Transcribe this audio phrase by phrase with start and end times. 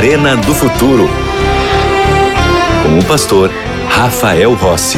[0.00, 1.10] Arena do Futuro.
[2.82, 3.50] Com o pastor
[3.86, 4.96] Rafael Rossi.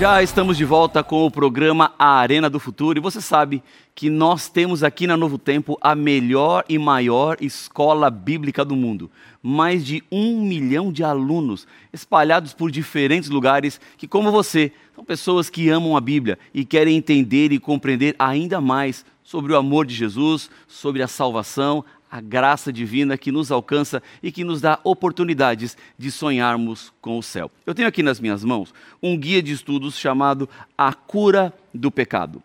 [0.00, 3.62] Já estamos de volta com o programa A Arena do Futuro e você sabe
[3.94, 9.10] que nós temos aqui na Novo Tempo a melhor e maior escola bíblica do mundo.
[9.42, 15.50] Mais de um milhão de alunos espalhados por diferentes lugares que, como você, são pessoas
[15.50, 19.94] que amam a Bíblia e querem entender e compreender ainda mais sobre o amor de
[19.94, 25.76] Jesus, sobre a salvação, a graça divina que nos alcança e que nos dá oportunidades
[25.98, 27.50] de sonharmos com o céu.
[27.64, 32.42] Eu tenho aqui nas minhas mãos um guia de estudos chamado A Cura do Pecado.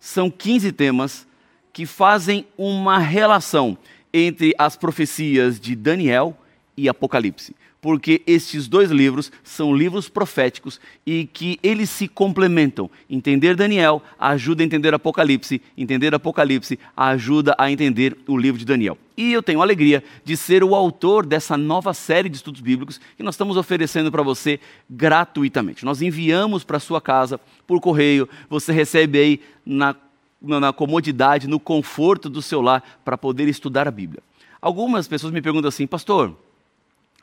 [0.00, 1.26] São 15 temas
[1.72, 3.78] que fazem uma relação
[4.12, 6.36] entre as profecias de Daniel
[6.76, 7.54] e Apocalipse
[7.84, 12.90] porque estes dois livros são livros proféticos e que eles se complementam.
[13.10, 18.96] Entender Daniel ajuda a entender Apocalipse, entender Apocalipse ajuda a entender o livro de Daniel.
[19.14, 22.98] E eu tenho a alegria de ser o autor dessa nova série de estudos bíblicos
[23.18, 25.84] que nós estamos oferecendo para você gratuitamente.
[25.84, 29.94] Nós enviamos para sua casa por correio, você recebe aí na,
[30.40, 34.22] na comodidade, no conforto do seu lar para poder estudar a Bíblia.
[34.58, 36.34] Algumas pessoas me perguntam assim, pastor,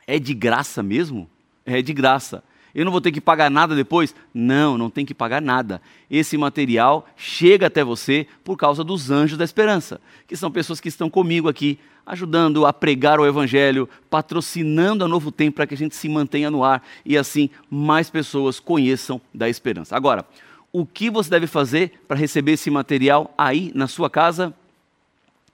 [0.06, 1.28] é de graça mesmo?
[1.64, 2.42] É de graça.
[2.74, 4.14] Eu não vou ter que pagar nada depois?
[4.32, 5.80] Não, não tem que pagar nada.
[6.10, 10.88] Esse material chega até você por causa dos anjos da esperança, que são pessoas que
[10.88, 15.76] estão comigo aqui, ajudando a pregar o Evangelho, patrocinando a Novo Tempo para que a
[15.76, 19.94] gente se mantenha no ar e assim mais pessoas conheçam da esperança.
[19.94, 20.24] Agora,
[20.72, 24.54] o que você deve fazer para receber esse material aí na sua casa?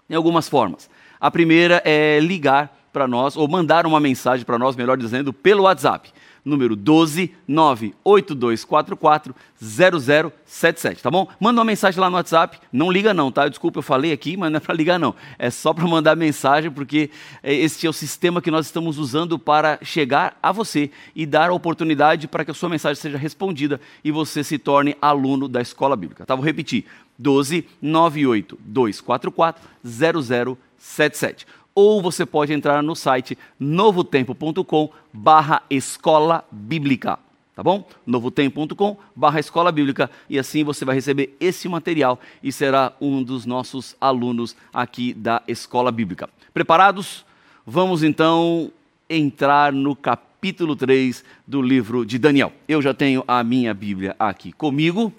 [0.08, 0.88] Em algumas formas.
[1.20, 5.64] A primeira é ligar para nós, ou mandar uma mensagem para nós, melhor dizendo, pelo
[5.64, 6.11] WhatsApp.
[6.44, 11.28] Número 12 98244 0077, tá bom?
[11.39, 13.48] Manda uma mensagem lá no WhatsApp, não liga não, tá?
[13.48, 15.14] Desculpa, eu falei aqui, mas não é para ligar não.
[15.39, 17.10] É só para mandar mensagem, porque
[17.43, 21.53] este é o sistema que nós estamos usando para chegar a você e dar a
[21.53, 25.97] oportunidade para que a sua mensagem seja respondida e você se torne aluno da escola
[25.97, 26.25] bíblica.
[26.25, 26.34] Tá?
[26.34, 26.87] Vou repetir:
[27.19, 31.47] 12 98244 0077
[31.78, 37.21] ou você pode entrar no site novotempo.com barra escola bíblica,
[37.55, 37.89] tá bom?
[38.05, 43.47] novotempo.com barra escola bíblica e assim você vai receber esse material e será um dos
[43.47, 46.28] nossos alunos aqui da escola bíblica.
[46.53, 47.25] Preparados?
[47.65, 48.72] Vamos então
[49.09, 52.53] entrar no capítulo 3 do livro de Daniel.
[52.67, 55.12] Eu já tenho a minha Bíblia aqui comigo.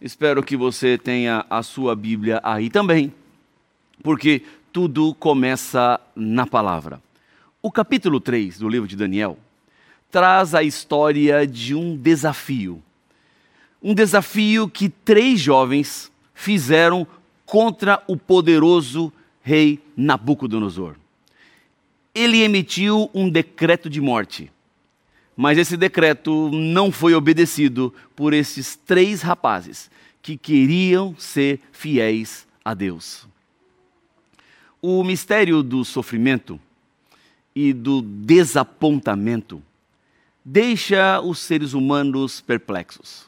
[0.00, 3.14] Espero que você tenha a sua Bíblia aí também,
[4.02, 4.42] porque
[4.74, 7.00] tudo começa na palavra.
[7.62, 9.38] O capítulo 3 do livro de Daniel
[10.10, 12.82] traz a história de um desafio.
[13.80, 17.06] Um desafio que três jovens fizeram
[17.46, 19.12] contra o poderoso
[19.42, 20.96] rei Nabucodonosor.
[22.12, 24.50] Ele emitiu um decreto de morte,
[25.36, 29.88] mas esse decreto não foi obedecido por esses três rapazes
[30.20, 33.32] que queriam ser fiéis a Deus.
[34.86, 36.60] O mistério do sofrimento
[37.56, 39.62] e do desapontamento
[40.44, 43.24] deixa os seres humanos perplexos.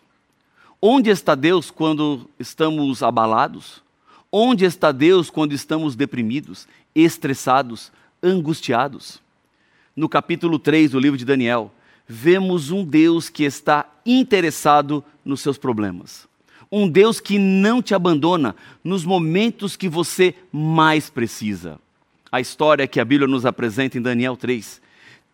[0.83, 3.83] Onde está Deus quando estamos abalados?
[4.31, 7.91] Onde está Deus quando estamos deprimidos, estressados,
[8.23, 9.23] angustiados?
[9.97, 11.73] No capítulo 3 do livro de Daniel,
[12.06, 16.28] vemos um Deus que está interessado nos seus problemas
[16.71, 21.78] um Deus que não te abandona nos momentos que você mais precisa.
[22.31, 24.81] A história que a Bíblia nos apresenta em Daniel 3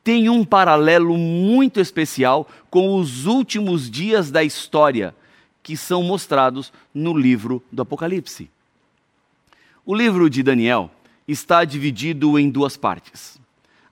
[0.05, 5.15] tem um paralelo muito especial com os últimos dias da história
[5.63, 8.51] que são mostrados no livro do Apocalipse.
[9.87, 10.91] O livro de Daniel
[11.27, 13.41] está dividido em duas partes.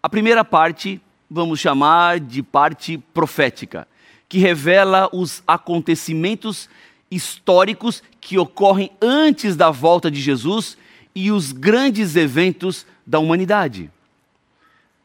[0.03, 1.01] A primeira parte,
[1.31, 3.87] vamos chamar de parte profética,
[4.29, 6.69] que revela os acontecimentos
[7.11, 10.77] históricos que ocorrem antes da volta de Jesus
[11.15, 13.91] e os grandes eventos da humanidade.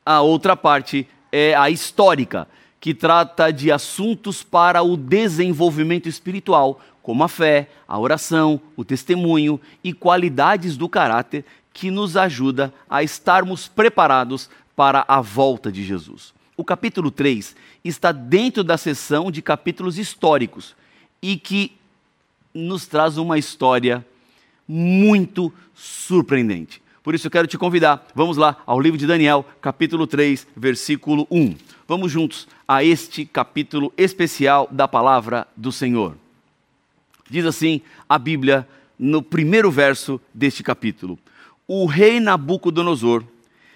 [0.05, 2.47] A outra parte é a histórica,
[2.79, 9.59] que trata de assuntos para o desenvolvimento espiritual, como a fé, a oração, o testemunho
[9.83, 11.43] e qualidades do caráter
[11.73, 16.33] que nos ajuda a estarmos preparados para a volta de Jesus.
[16.55, 20.75] O capítulo 3 está dentro da seção de capítulos históricos
[21.21, 21.73] e que
[22.55, 24.05] nos traz uma história
[24.65, 26.81] muito surpreendente.
[27.03, 31.27] Por isso eu quero te convidar, vamos lá ao livro de Daniel, capítulo 3, versículo
[31.29, 31.55] 1.
[31.87, 36.15] Vamos juntos a este capítulo especial da palavra do Senhor.
[37.29, 38.67] Diz assim a Bíblia
[38.97, 41.19] no primeiro verso deste capítulo.
[41.67, 43.23] O rei Nabucodonosor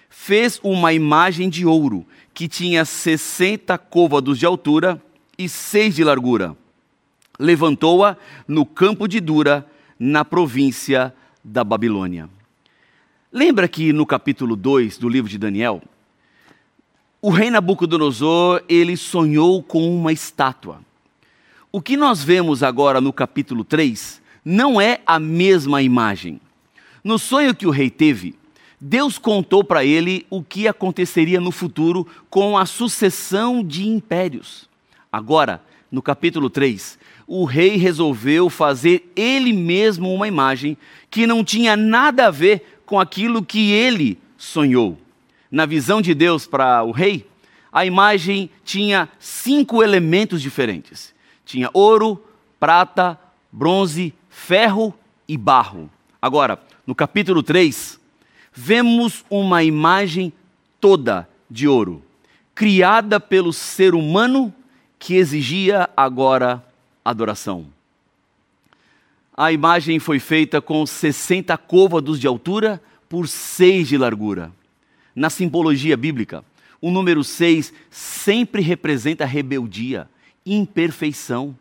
[0.08, 2.04] fez uma imagem de ouro
[2.34, 5.00] que tinha 60 côvados de altura
[5.38, 6.56] e 6 de largura.
[7.40, 9.66] Levantou-a no campo de Dura,
[9.98, 12.28] na província da Babilônia.
[13.32, 15.82] Lembra que no capítulo 2 do livro de Daniel,
[17.22, 20.80] o rei Nabucodonosor, ele sonhou com uma estátua.
[21.72, 26.40] O que nós vemos agora no capítulo 3 não é a mesma imagem.
[27.02, 28.34] No sonho que o rei teve,
[28.78, 34.68] Deus contou para ele o que aconteceria no futuro com a sucessão de impérios.
[35.10, 36.98] Agora, no capítulo 3,
[37.32, 40.76] o rei resolveu fazer ele mesmo uma imagem
[41.08, 44.98] que não tinha nada a ver com aquilo que ele sonhou.
[45.48, 47.24] Na visão de Deus para o rei,
[47.72, 52.20] a imagem tinha cinco elementos diferentes: tinha ouro,
[52.58, 53.16] prata,
[53.52, 54.92] bronze, ferro
[55.28, 55.88] e barro.
[56.20, 58.00] Agora, no capítulo 3,
[58.52, 60.32] vemos uma imagem
[60.80, 62.02] toda de ouro,
[62.56, 64.52] criada pelo ser humano
[64.98, 66.68] que exigia agora
[67.10, 67.66] adoração.
[69.36, 74.52] A imagem foi feita com 60 côvados de altura por 6 de largura.
[75.14, 76.44] Na simbologia bíblica,
[76.80, 80.08] o número 6 sempre representa rebeldia,
[80.44, 81.56] imperfeição,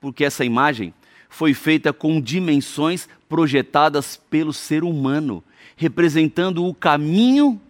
[0.00, 0.92] porque essa imagem
[1.28, 5.42] foi feita com dimensões projetadas pelo ser humano,
[5.76, 7.60] representando o caminho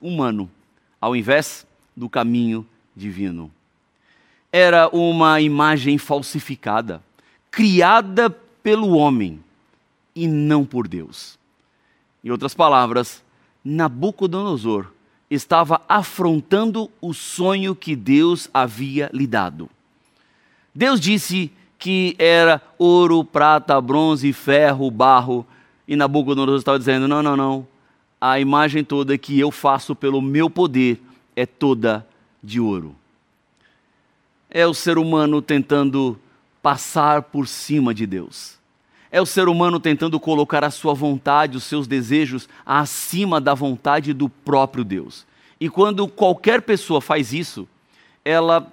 [0.00, 0.50] humano,
[1.00, 1.66] ao invés
[1.96, 2.66] do caminho
[2.96, 3.50] divino.
[4.52, 7.02] Era uma imagem falsificada,
[7.50, 8.30] criada
[8.62, 9.40] pelo homem
[10.14, 11.38] e não por Deus.
[12.22, 13.22] Em outras palavras,
[13.64, 14.92] Nabucodonosor
[15.30, 19.70] estava afrontando o sonho que Deus havia lhe dado.
[20.74, 25.46] Deus disse que era ouro, prata, bronze, ferro, barro,
[25.86, 27.66] e Nabucodonosor estava dizendo: não, não, não.
[28.20, 31.00] A imagem toda que eu faço pelo meu poder
[31.34, 32.06] é toda
[32.42, 32.94] de ouro.
[34.50, 36.18] É o ser humano tentando
[36.60, 38.58] passar por cima de Deus.
[39.12, 44.12] É o ser humano tentando colocar a sua vontade, os seus desejos acima da vontade
[44.12, 45.26] do próprio Deus.
[45.60, 47.68] E quando qualquer pessoa faz isso,
[48.24, 48.72] ela,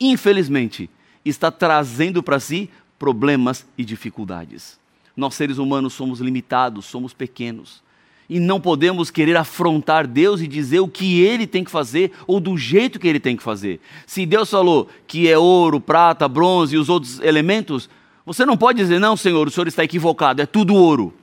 [0.00, 0.88] infelizmente,
[1.24, 4.78] está trazendo para si problemas e dificuldades.
[5.16, 7.82] Nós, seres humanos, somos limitados, somos pequenos.
[8.28, 12.40] E não podemos querer afrontar Deus e dizer o que Ele tem que fazer ou
[12.40, 13.80] do jeito que Ele tem que fazer.
[14.06, 17.88] Se Deus falou que é ouro, prata, bronze e os outros elementos,
[18.24, 21.14] você não pode dizer, não, Senhor, o Senhor está equivocado, é tudo ouro.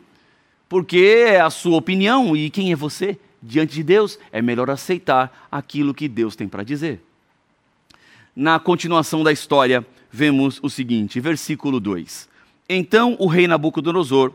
[0.69, 3.19] Porque é a sua opinião e quem é você?
[3.41, 7.01] Diante de Deus, é melhor aceitar aquilo que Deus tem para dizer.
[8.33, 12.29] Na continuação da história, vemos o seguinte, versículo 2.
[12.69, 14.31] Então o rei Nabucodonosor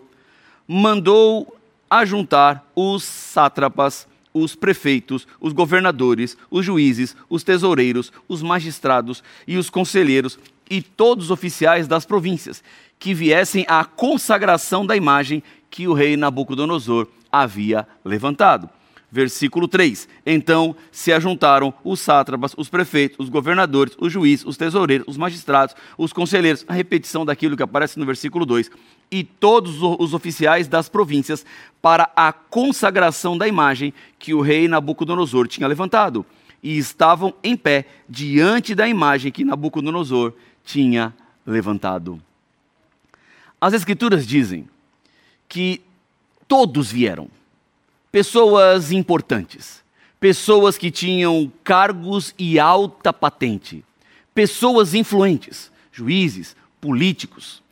[0.66, 1.57] mandou
[1.90, 9.70] ajuntar os sátrapas, os prefeitos, os governadores, os juízes, os tesoureiros, os magistrados e os
[9.70, 10.38] conselheiros
[10.70, 12.62] e todos os oficiais das províncias,
[12.98, 18.68] que viessem à consagração da imagem que o rei Nabucodonosor havia levantado.
[19.10, 25.08] Versículo 3: Então se ajuntaram os sátrapas, os prefeitos, os governadores, os juízes, os tesoureiros,
[25.08, 28.70] os magistrados, os conselheiros, a repetição daquilo que aparece no versículo 2,
[29.10, 31.44] e todos os oficiais das províncias
[31.80, 36.24] para a consagração da imagem que o rei Nabucodonosor tinha levantado,
[36.62, 40.32] e estavam em pé diante da imagem que Nabucodonosor
[40.64, 41.14] tinha
[41.46, 42.20] levantado.
[43.60, 44.68] As Escrituras dizem
[45.48, 45.80] que
[46.46, 47.28] todos vieram,
[48.10, 49.82] pessoas importantes,
[50.20, 53.84] pessoas que tinham cargos e alta patente,
[54.34, 57.62] pessoas influentes, juízes, políticos,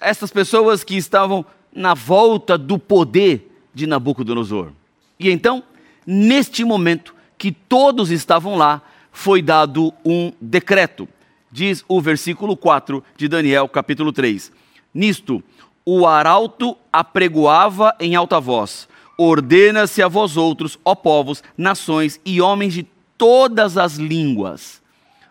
[0.00, 4.72] essas pessoas que estavam na volta do poder de Nabucodonosor.
[5.18, 5.62] E então,
[6.06, 11.08] neste momento que todos estavam lá, foi dado um decreto
[11.56, 14.52] diz o versículo 4 de Daniel, capítulo 3.
[14.92, 15.42] Nisto,
[15.86, 22.74] o arauto apregoava em alta voz: Ordena-se a vós outros, ó povos, nações e homens
[22.74, 24.82] de todas as línguas.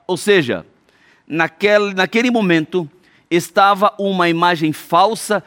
[0.07, 0.65] Ou seja,
[1.27, 2.89] naquele, naquele momento
[3.29, 5.43] estava uma imagem falsa,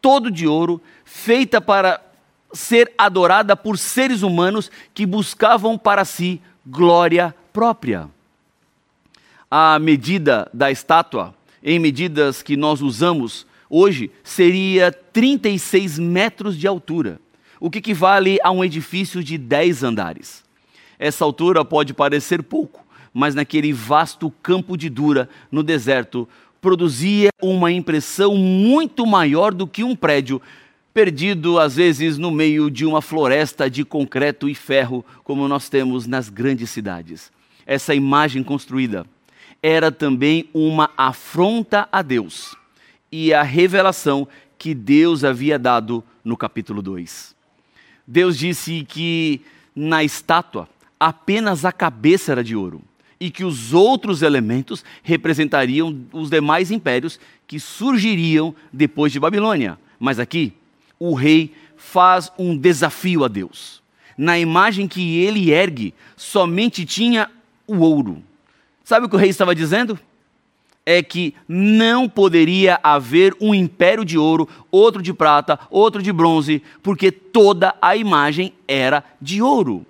[0.00, 2.00] todo de ouro, feita para
[2.52, 8.08] ser adorada por seres humanos que buscavam para si glória própria
[9.54, 17.20] a medida da estátua, em medidas que nós usamos hoje, seria 36 metros de altura,
[17.60, 20.42] o que equivale a um edifício de 10 andares.
[20.98, 26.26] Essa altura pode parecer pouco, mas naquele vasto campo de Dura, no deserto,
[26.62, 30.40] produzia uma impressão muito maior do que um prédio
[30.94, 36.06] perdido às vezes no meio de uma floresta de concreto e ferro, como nós temos
[36.06, 37.32] nas grandes cidades.
[37.66, 39.04] Essa imagem construída
[39.60, 42.54] era também uma afronta a Deus
[43.10, 47.34] e a revelação que Deus havia dado no capítulo 2.
[48.06, 49.40] Deus disse que
[49.74, 50.68] na estátua
[51.00, 52.82] apenas a cabeça era de ouro
[53.22, 59.78] e que os outros elementos representariam os demais impérios que surgiriam depois de Babilônia.
[59.96, 60.52] Mas aqui
[60.98, 63.80] o rei faz um desafio a Deus.
[64.18, 67.30] Na imagem que ele ergue, somente tinha
[67.64, 68.20] o ouro.
[68.82, 69.96] Sabe o que o rei estava dizendo?
[70.84, 76.60] É que não poderia haver um império de ouro, outro de prata, outro de bronze,
[76.82, 79.86] porque toda a imagem era de ouro.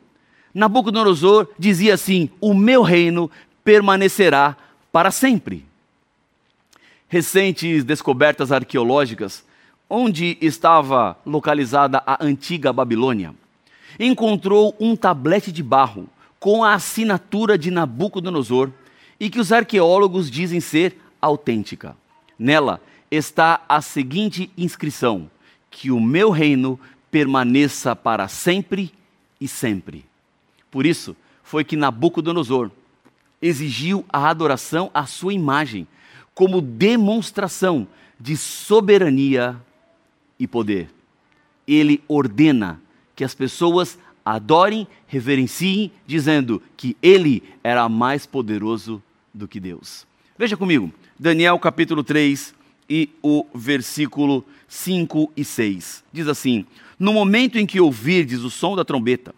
[0.55, 3.31] Nabucodonosor dizia assim: O meu reino
[3.65, 4.57] permanecerá
[4.91, 5.65] para sempre.
[7.09, 9.45] Recentes descobertas arqueológicas
[9.95, 13.35] onde estava localizada a antiga Babilônia,
[14.01, 16.09] encontrou um tablete de barro
[16.41, 18.71] com a assinatura de Nabucodonosor
[19.21, 21.95] e que os arqueólogos dizem ser autêntica.
[22.39, 22.81] Nela
[23.11, 25.31] está a seguinte inscrição:
[25.71, 26.81] Que o meu reino
[27.11, 28.91] permaneça para sempre
[29.39, 30.07] e sempre.
[30.73, 31.15] Por isso
[31.45, 32.71] foi que Nabucodonosor
[33.41, 35.87] exigiu a adoração à sua imagem,
[36.35, 37.87] como demonstração
[38.19, 39.61] de soberania
[40.39, 40.89] e poder.
[41.69, 42.81] Ele ordena
[43.15, 49.03] que as pessoas adorem, reverenciem, dizendo que ele era mais poderoso
[49.35, 50.07] do que Deus.
[50.39, 52.55] Veja comigo, Daniel capítulo 3
[52.89, 56.05] e o versículo 5 e 6.
[56.11, 56.65] Diz assim:
[56.99, 59.35] No momento em que ouvirdes o som da trombeta,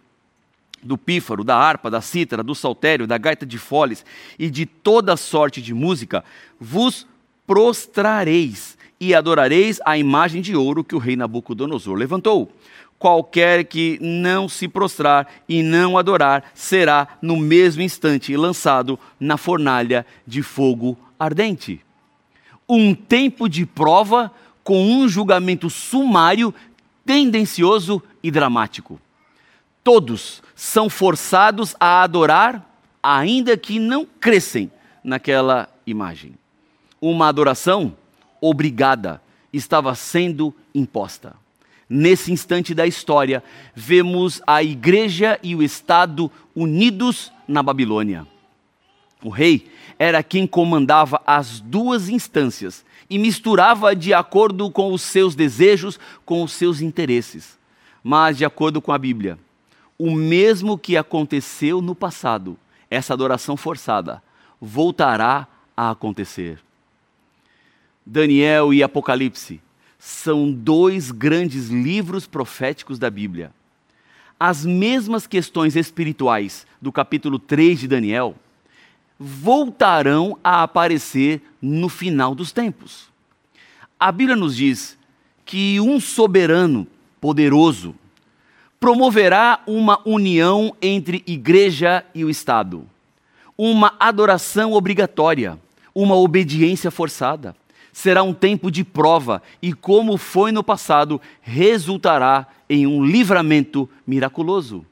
[0.84, 4.04] do pífaro, da harpa, da cítara, do saltério, da gaita de foles
[4.38, 6.22] e de toda sorte de música,
[6.60, 7.06] vos
[7.46, 12.52] prostrareis e adorareis a imagem de ouro que o rei Nabucodonosor levantou.
[12.98, 20.06] Qualquer que não se prostrar e não adorar será no mesmo instante lançado na fornalha
[20.26, 21.80] de fogo ardente.
[22.68, 26.54] Um tempo de prova com um julgamento sumário,
[27.04, 28.98] tendencioso e dramático.
[29.84, 32.68] Todos são forçados a adorar,
[33.02, 34.72] ainda que não crescem
[35.04, 36.34] naquela imagem.
[37.00, 37.94] Uma adoração
[38.40, 39.20] obrigada
[39.52, 41.36] estava sendo imposta.
[41.88, 48.26] Nesse instante da história, vemos a igreja e o Estado unidos na Babilônia.
[49.22, 55.34] O rei era quem comandava as duas instâncias e misturava de acordo com os seus
[55.34, 57.58] desejos, com os seus interesses.
[58.02, 59.38] Mas, de acordo com a Bíblia,
[59.98, 62.58] o mesmo que aconteceu no passado,
[62.90, 64.22] essa adoração forçada,
[64.60, 65.46] voltará
[65.76, 66.58] a acontecer.
[68.04, 69.60] Daniel e Apocalipse
[69.98, 73.52] são dois grandes livros proféticos da Bíblia.
[74.38, 78.34] As mesmas questões espirituais do capítulo 3 de Daniel
[79.18, 83.08] voltarão a aparecer no final dos tempos.
[83.98, 84.98] A Bíblia nos diz
[85.44, 86.86] que um soberano
[87.20, 87.94] poderoso
[88.84, 92.84] promoverá uma união entre igreja e o Estado,
[93.56, 95.58] uma adoração obrigatória,
[95.94, 97.56] uma obediência forçada
[97.94, 104.84] será um tempo de prova e, como foi no passado, resultará em um livramento miraculoso.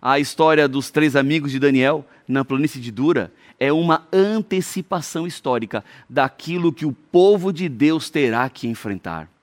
[0.00, 5.84] A história dos três amigos de Daniel na planície de Dura é uma antecipação histórica
[6.08, 9.33] daquilo que o povo de Deus terá que enfrentar.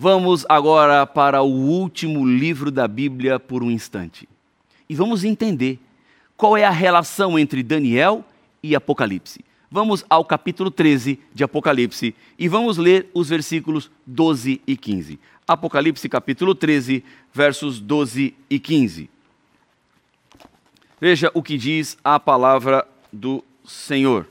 [0.00, 4.28] Vamos agora para o último livro da Bíblia por um instante.
[4.88, 5.80] E vamos entender
[6.36, 8.24] qual é a relação entre Daniel
[8.62, 9.44] e Apocalipse.
[9.68, 15.18] Vamos ao capítulo 13 de Apocalipse e vamos ler os versículos 12 e 15.
[15.48, 17.02] Apocalipse, capítulo 13,
[17.34, 19.10] versos 12 e 15.
[21.00, 24.28] Veja o que diz a palavra do Senhor.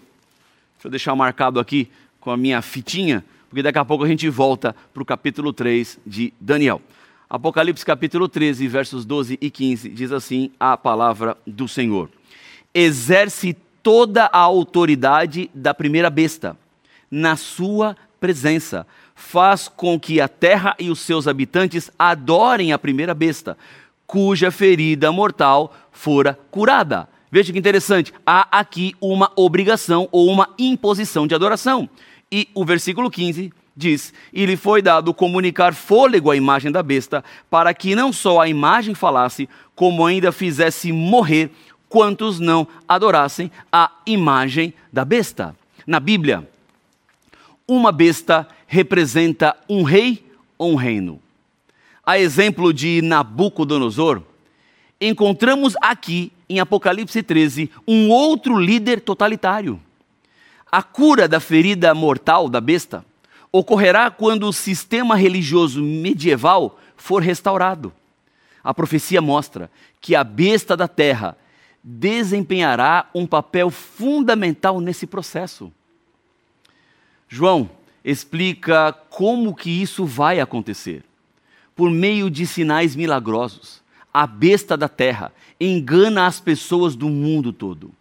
[0.75, 1.89] Deixa eu deixar marcado aqui
[2.21, 6.00] com a minha fitinha, porque daqui a pouco a gente volta para o capítulo 3
[6.06, 6.82] de Daniel.
[7.30, 12.10] Apocalipse capítulo 13, versos 12 e 15, diz assim a palavra do Senhor:
[12.74, 16.58] Exerce toda a autoridade da primeira besta
[17.12, 18.88] na sua presença.
[19.16, 23.58] Faz com que a terra e os seus habitantes adorem a primeira besta,
[24.06, 27.10] cuja ferida mortal fora curada.
[27.30, 31.89] Veja que interessante, há aqui uma obrigação ou uma imposição de adoração.
[32.31, 37.24] E o versículo 15 diz: E lhe foi dado comunicar fôlego à imagem da besta,
[37.50, 41.51] para que não só a imagem falasse, como ainda fizesse morrer
[41.88, 45.55] quantos não adorassem a imagem da besta.
[45.86, 46.48] Na Bíblia,
[47.67, 50.25] uma besta representa um rei
[50.57, 51.22] ou um reino.
[52.05, 54.22] A exemplo de Nabucodonosor,
[55.00, 59.79] encontramos aqui em Apocalipse 13 um outro líder totalitário.
[60.71, 63.05] A cura da ferida mortal da besta
[63.51, 67.93] ocorrerá quando o sistema religioso medieval for restaurado.
[68.63, 69.71] A profecia mostra
[70.01, 71.38] que a besta da terra
[71.81, 75.71] desempenhará um papel fundamental nesse processo.
[77.29, 77.69] João
[78.03, 81.03] explica como que isso vai acontecer.
[81.75, 83.81] Por meio de sinais milagrosos,
[84.13, 87.91] a besta da terra engana as pessoas do mundo todo.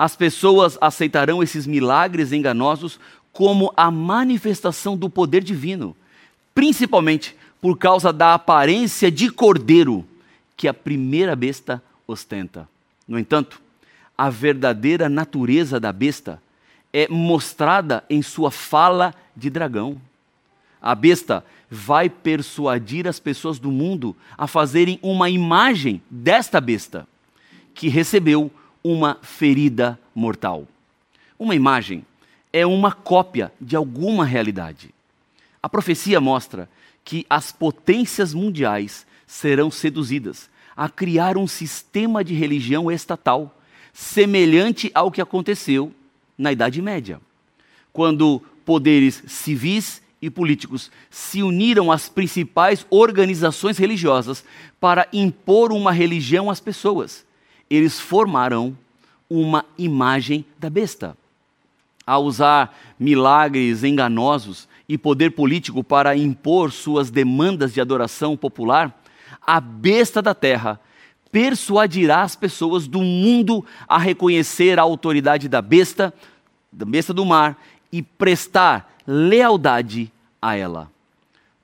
[0.00, 2.98] As pessoas aceitarão esses milagres enganosos
[3.34, 5.94] como a manifestação do poder divino,
[6.54, 10.06] principalmente por causa da aparência de cordeiro
[10.56, 12.66] que a primeira besta ostenta.
[13.06, 13.60] No entanto,
[14.16, 16.40] a verdadeira natureza da besta
[16.94, 20.00] é mostrada em sua fala de dragão.
[20.80, 27.06] A besta vai persuadir as pessoas do mundo a fazerem uma imagem desta besta,
[27.74, 28.50] que recebeu
[28.82, 30.66] uma ferida mortal.
[31.38, 32.04] Uma imagem
[32.52, 34.90] é uma cópia de alguma realidade.
[35.62, 36.68] A profecia mostra
[37.04, 43.54] que as potências mundiais serão seduzidas a criar um sistema de religião estatal
[43.92, 45.92] semelhante ao que aconteceu
[46.36, 47.20] na Idade Média,
[47.92, 54.44] quando poderes civis e políticos se uniram às principais organizações religiosas
[54.78, 57.24] para impor uma religião às pessoas.
[57.70, 58.76] Eles formaram
[59.28, 61.16] uma imagem da besta
[62.06, 69.00] a usar milagres enganosos e poder político para impor suas demandas de adoração popular,
[69.46, 70.80] a besta da terra
[71.30, 76.12] persuadirá as pessoas do mundo a reconhecer a autoridade da besta,
[76.72, 77.56] da besta do mar
[77.92, 80.12] e prestar lealdade
[80.42, 80.90] a ela.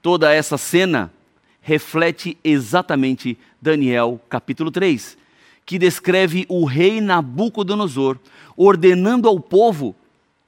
[0.00, 1.12] Toda essa cena
[1.60, 5.18] reflete exatamente Daniel capítulo 3,
[5.66, 8.18] que descreve o rei Nabucodonosor
[8.56, 9.96] ordenando ao povo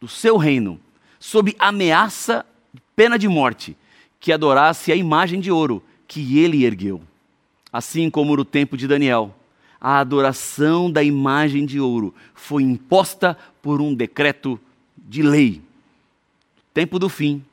[0.01, 0.81] do seu reino,
[1.19, 2.47] sob ameaça,
[2.95, 3.77] pena de morte,
[4.21, 7.03] que adorasse a imagem de ouro que ele ergueu.
[7.73, 9.35] Assim como no tempo de Daniel,
[9.81, 14.59] a adoração da imagem de ouro foi imposta por um decreto
[14.97, 15.61] de lei.
[16.73, 17.45] Tempo do fim,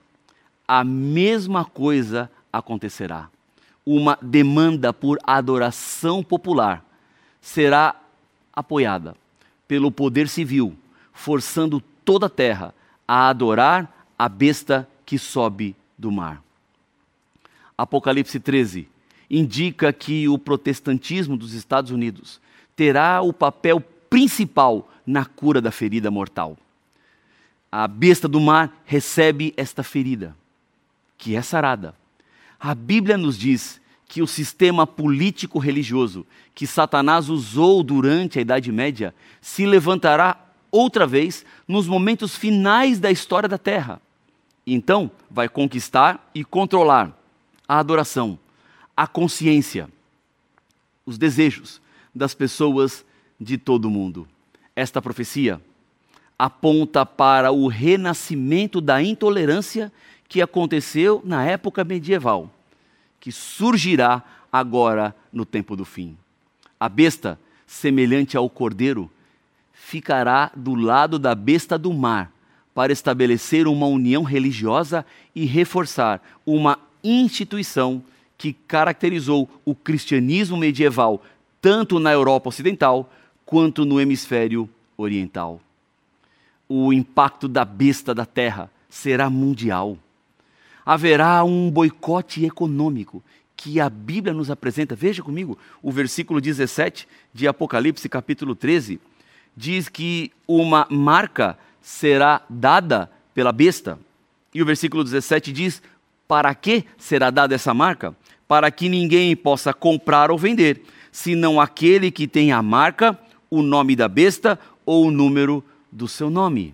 [0.68, 3.28] a mesma coisa acontecerá.
[3.84, 6.85] Uma demanda por adoração popular
[7.46, 8.02] será
[8.52, 9.16] apoiada
[9.68, 10.76] pelo poder civil,
[11.14, 12.74] forçando toda a terra
[13.08, 16.42] a adorar a besta que sobe do mar.
[17.78, 18.88] Apocalipse 13
[19.30, 22.42] indica que o protestantismo dos Estados Unidos
[22.76, 23.80] terá o papel
[24.10, 26.58] principal na cura da ferida mortal.
[27.72, 30.36] A besta do mar recebe esta ferida,
[31.16, 31.94] que é sarada.
[32.60, 39.14] A Bíblia nos diz que o sistema político-religioso que Satanás usou durante a Idade Média
[39.42, 40.40] se levantará
[40.72, 44.02] outra vez nos momentos finais da história da terra.
[44.66, 47.18] Então, vai conquistar e controlar
[47.68, 48.38] a adoração,
[48.96, 49.90] a consciência,
[51.06, 51.82] os desejos
[52.14, 53.06] das pessoas
[53.40, 54.28] de todo o mundo.
[54.76, 55.62] Esta profecia
[56.38, 59.92] aponta para o renascimento da intolerância
[60.28, 62.52] que aconteceu na época medieval,
[63.26, 66.16] que surgirá agora no tempo do fim.
[66.80, 69.10] A besta, semelhante ao cordeiro,
[69.74, 72.32] ficará do lado da besta do mar
[72.72, 78.04] para estabelecer uma união religiosa e reforçar uma instituição
[78.38, 81.24] que caracterizou o cristianismo medieval
[81.60, 83.12] tanto na Europa Ocidental
[83.44, 85.60] quanto no hemisfério oriental.
[86.70, 89.98] O impacto da besta da terra será mundial.
[90.86, 93.24] Haverá um boicote econômico
[93.56, 94.96] que a Bíblia nos apresenta.
[94.96, 99.00] Veja comigo o versículo 17 de Apocalipse, capítulo 13
[99.56, 103.98] diz que uma marca será dada pela besta.
[104.54, 105.82] E o versículo 17 diz:
[106.28, 108.16] Para que será dada essa marca?
[108.48, 113.18] Para que ninguém possa comprar ou vender, senão aquele que tem a marca,
[113.50, 116.74] o nome da besta ou o número do seu nome.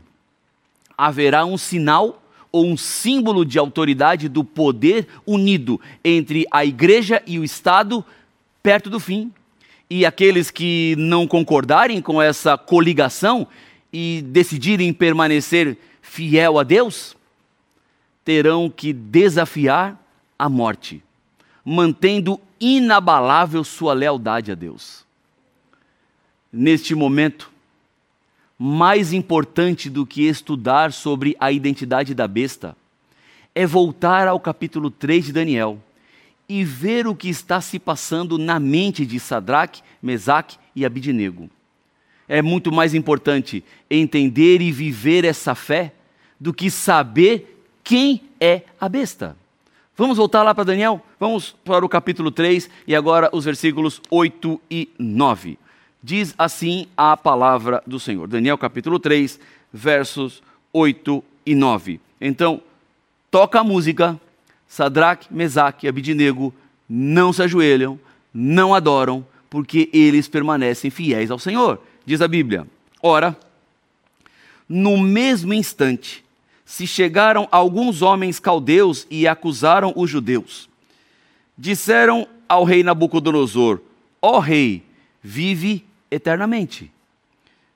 [0.97, 2.20] Haverá um sinal
[2.51, 8.03] ou um símbolo de autoridade do poder unido entre a igreja e o Estado
[8.61, 9.31] perto do fim
[9.89, 13.45] e aqueles que não concordarem com essa coligação
[13.91, 17.15] e decidirem permanecer fiel a Deus,
[18.23, 20.01] terão que desafiar
[20.39, 21.03] a morte,
[21.65, 25.05] mantendo inabalável sua lealdade a Deus.
[26.53, 27.51] Neste momento,
[28.63, 32.77] mais importante do que estudar sobre a identidade da besta
[33.55, 35.79] é voltar ao capítulo 3 de Daniel
[36.47, 41.49] e ver o que está se passando na mente de Sadraque, Mesaque e Abidinego.
[42.29, 45.91] É muito mais importante entender e viver essa fé
[46.39, 49.35] do que saber quem é a besta.
[49.97, 51.01] Vamos voltar lá para Daniel?
[51.19, 55.57] Vamos para o capítulo 3 e agora os versículos 8 e 9.
[56.03, 58.27] Diz assim a palavra do Senhor.
[58.27, 59.39] Daniel capítulo 3,
[59.71, 60.41] versos
[60.73, 61.99] 8 e 9.
[62.19, 62.61] Então,
[63.29, 64.19] toca a música,
[64.67, 66.53] Sadraque, Mesaque e Abidinego
[66.89, 67.99] não se ajoelham,
[68.33, 71.79] não adoram, porque eles permanecem fiéis ao Senhor.
[72.05, 72.65] Diz a Bíblia.
[73.01, 73.37] Ora,
[74.67, 76.23] no mesmo instante,
[76.65, 80.69] se chegaram alguns homens caldeus e acusaram os judeus.
[81.57, 83.81] Disseram ao rei Nabucodonosor:
[84.21, 84.83] Ó rei,
[85.21, 86.91] vive eternamente.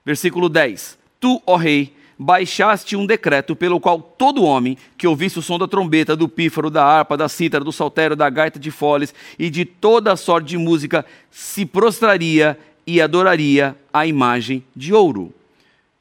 [0.04, 5.42] Versículo 10: Tu, ó rei, baixaste um decreto pelo qual todo homem que ouvisse o
[5.42, 9.14] som da trombeta, do pífaro, da harpa, da cítara, do saltério, da gaita de foles
[9.38, 15.34] e de toda a sorte de música se prostraria e adoraria a imagem de ouro.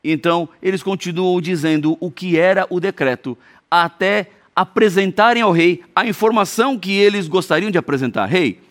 [0.04, 3.36] Então, eles continuam dizendo o que era o decreto,
[3.70, 8.28] até apresentarem ao rei a informação que eles gostariam de apresentar.
[8.28, 8.62] Rei,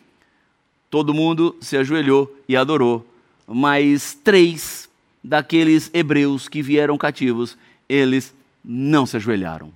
[0.88, 3.04] todo mundo se ajoelhou e adorou,
[3.46, 4.88] mas três
[5.22, 7.56] daqueles hebreus que vieram cativos,
[7.88, 9.72] eles não se ajoelharam.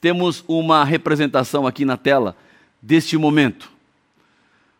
[0.00, 2.36] Temos uma representação aqui na tela
[2.80, 3.70] deste momento,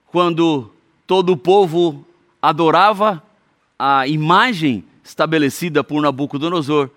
[0.07, 0.71] quando
[1.07, 2.07] todo o povo
[2.41, 3.23] adorava
[3.79, 6.91] a imagem estabelecida por Nabucodonosor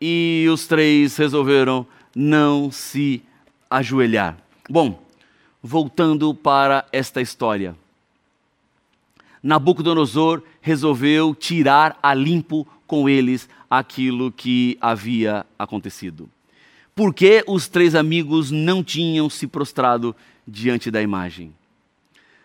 [0.00, 3.22] e os três resolveram não se
[3.70, 4.36] ajoelhar.
[4.68, 5.02] Bom,
[5.62, 7.76] voltando para esta história.
[9.44, 16.30] Nabucodonosor resolveu tirar a limpo com eles aquilo que havia acontecido.
[16.94, 20.16] Por que os três amigos não tinham se prostrado
[20.48, 21.52] diante da imagem?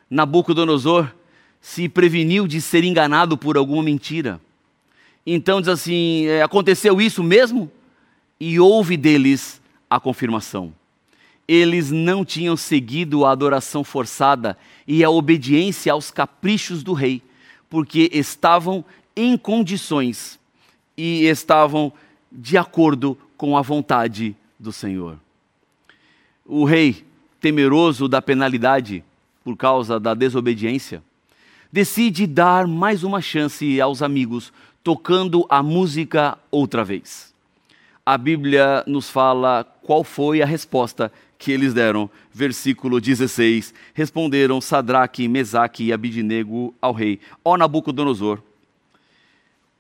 [0.10, 1.10] Nabucodonosor
[1.62, 4.42] se preveniu de ser enganado por alguma mentira.
[5.26, 7.72] Então diz assim: é, aconteceu isso mesmo?
[8.38, 10.74] E houve deles a confirmação.
[11.52, 14.56] Eles não tinham seguido a adoração forçada
[14.88, 17.24] e a obediência aos caprichos do rei,
[17.68, 18.86] porque estavam
[19.16, 20.40] em condições
[20.96, 21.92] e estavam
[22.32, 25.18] de acordo com a vontade do Senhor.
[26.46, 27.04] O rei,
[27.42, 29.04] temeroso da penalidade
[29.44, 31.02] por causa da desobediência,
[31.72, 37.34] decide dar mais uma chance aos amigos, tocando a música outra vez.
[38.06, 42.08] A Bíblia nos fala qual foi a resposta que eles deram.
[42.32, 48.40] Versículo 16: Responderam Sadraque, Mesaque e Abidinego ao rei: Ó Nabucodonosor,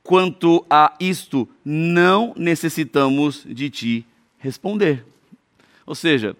[0.01, 4.05] quanto a isto, não necessitamos de ti
[4.39, 5.05] responder.
[5.85, 6.35] Ou seja,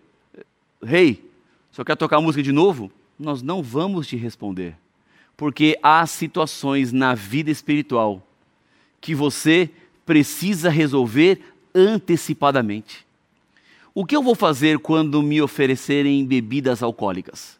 [0.84, 1.24] rei,
[1.72, 2.92] só quer tocar a música de novo?
[3.20, 4.76] Nós não vamos te responder
[5.40, 8.22] porque há situações na vida espiritual
[9.00, 9.70] que você
[10.06, 11.40] precisa resolver
[11.74, 13.08] antecipadamente.
[13.94, 17.60] O que eu vou fazer quando me oferecerem bebidas alcoólicas?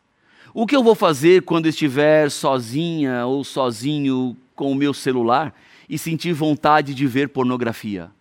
[0.54, 5.54] O que eu vou fazer quando estiver sozinha ou sozinho com o meu celular
[5.90, 8.12] e sentir vontade de ver pornografia?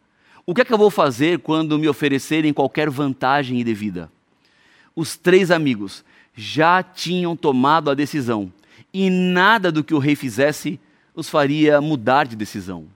[0.47, 4.11] O que é que eu vou fazer quando me oferecerem qualquer vantagem indevida?
[4.97, 6.03] Os três amigos
[6.35, 8.51] já tinham tomado a decisão
[8.93, 10.81] e nada do que o rei fizesse
[11.15, 12.87] os faria mudar de decisão.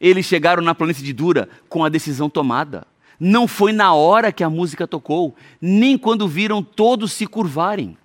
[0.00, 2.86] Eles chegaram na planície de Dura com a decisão tomada.
[3.18, 7.96] Não foi na hora que a música tocou, nem quando viram todos se curvarem.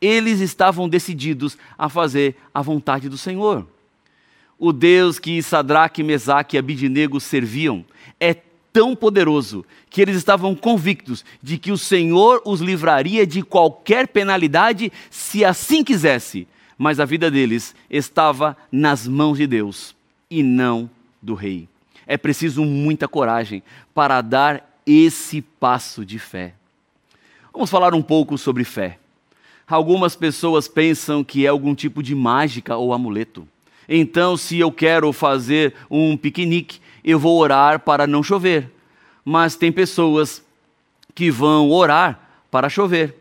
[0.00, 3.66] Eles estavam decididos a fazer a vontade do Senhor.
[4.58, 7.84] O Deus que Sadraque, Mesaque e Abidinego serviam
[8.20, 8.34] é
[8.72, 14.92] tão poderoso que eles estavam convictos de que o Senhor os livraria de qualquer penalidade
[15.10, 19.96] se assim quisesse, mas a vida deles estava nas mãos de Deus
[20.30, 20.88] e não
[21.20, 21.68] do rei.
[22.08, 23.62] É preciso muita coragem
[23.94, 26.54] para dar esse passo de fé.
[27.52, 28.98] Vamos falar um pouco sobre fé.
[29.68, 33.46] Algumas pessoas pensam que é algum tipo de mágica ou amuleto.
[33.86, 38.70] Então, se eu quero fazer um piquenique, eu vou orar para não chover.
[39.22, 40.42] Mas tem pessoas
[41.14, 43.14] que vão orar para chover,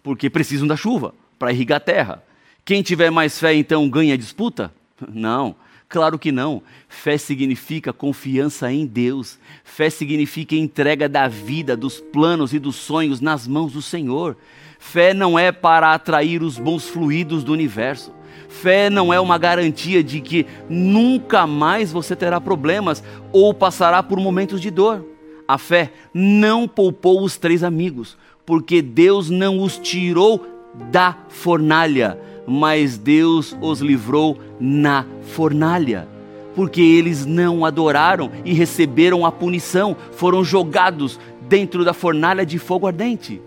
[0.00, 2.22] porque precisam da chuva para irrigar a terra.
[2.64, 4.72] Quem tiver mais fé então ganha a disputa?
[5.12, 5.56] Não,
[5.88, 6.62] claro que não.
[6.88, 9.38] Fé significa confiança em Deus.
[9.64, 14.36] Fé significa entrega da vida, dos planos e dos sonhos nas mãos do Senhor.
[14.78, 18.12] Fé não é para atrair os bons fluidos do universo.
[18.48, 24.18] Fé não é uma garantia de que nunca mais você terá problemas ou passará por
[24.18, 25.04] momentos de dor.
[25.46, 30.46] A fé não poupou os três amigos, porque Deus não os tirou
[30.90, 36.08] da fornalha, mas Deus os livrou na fornalha.
[36.54, 42.86] Porque eles não adoraram e receberam a punição, foram jogados dentro da fornalha de fogo
[42.86, 43.40] ardente.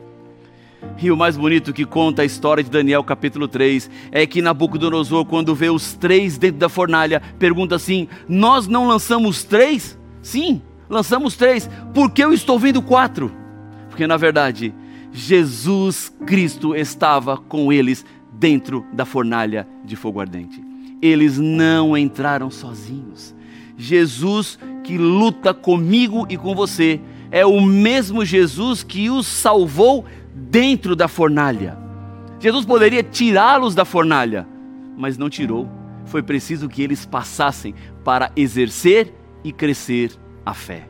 [1.02, 5.26] E o mais bonito que conta a história de Daniel capítulo 3 é que Nabucodonosor,
[5.26, 9.98] quando vê os três dentro da fornalha, pergunta assim: Nós não lançamos três?
[10.22, 11.70] Sim, lançamos três.
[11.94, 13.32] Por que eu estou vendo quatro?
[13.90, 14.74] Porque na verdade,
[15.12, 18.06] Jesus Cristo estava com eles
[18.42, 20.60] dentro da fornalha de fogo ardente.
[21.00, 23.36] Eles não entraram sozinhos.
[23.78, 27.00] Jesus que luta comigo e com você
[27.30, 31.78] é o mesmo Jesus que os salvou dentro da fornalha.
[32.40, 34.48] Jesus poderia tirá-los da fornalha,
[34.98, 35.70] mas não tirou.
[36.06, 40.12] Foi preciso que eles passassem para exercer e crescer
[40.44, 40.88] a fé.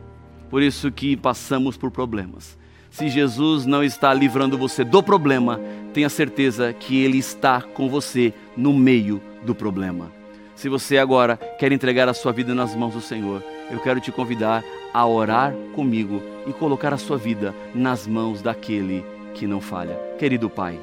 [0.48, 2.58] Por isso que passamos por problemas.
[2.92, 5.58] Se Jesus não está livrando você do problema,
[5.94, 10.12] tenha certeza que Ele está com você no meio do problema.
[10.54, 14.12] Se você agora quer entregar a sua vida nas mãos do Senhor, eu quero te
[14.12, 19.02] convidar a orar comigo e colocar a sua vida nas mãos daquele
[19.32, 19.98] que não falha.
[20.18, 20.78] Querido Pai,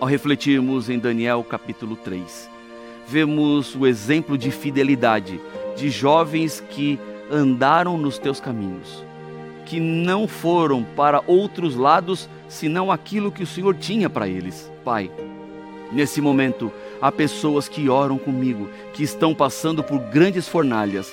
[0.00, 2.48] ao refletirmos em Daniel capítulo 3,
[3.08, 5.40] vemos o exemplo de fidelidade
[5.74, 9.04] de jovens que andaram nos teus caminhos,
[9.66, 14.72] que não foram para outros lados senão aquilo que o Senhor tinha para eles.
[14.84, 15.10] Pai,
[15.92, 21.12] nesse momento há pessoas que oram comigo, que estão passando por grandes fornalhas.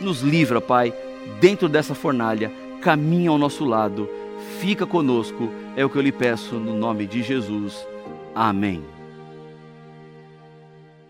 [0.00, 0.92] Nos livra, Pai,
[1.40, 2.52] dentro dessa fornalha,
[2.82, 4.10] caminha ao nosso lado,
[4.60, 7.86] fica conosco, é o que eu lhe peço no nome de Jesus.
[8.34, 8.93] Amém.